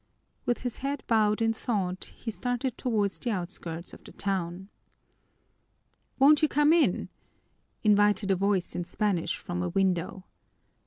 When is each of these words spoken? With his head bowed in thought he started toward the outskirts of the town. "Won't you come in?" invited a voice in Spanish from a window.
With 0.47 0.61
his 0.61 0.77
head 0.77 1.03
bowed 1.05 1.43
in 1.43 1.53
thought 1.53 2.05
he 2.05 2.31
started 2.31 2.75
toward 2.75 3.11
the 3.11 3.29
outskirts 3.29 3.93
of 3.93 4.03
the 4.03 4.11
town. 4.11 4.67
"Won't 6.17 6.41
you 6.41 6.47
come 6.47 6.73
in?" 6.73 7.09
invited 7.83 8.31
a 8.31 8.35
voice 8.35 8.75
in 8.75 8.83
Spanish 8.83 9.37
from 9.37 9.61
a 9.61 9.69
window. 9.69 10.23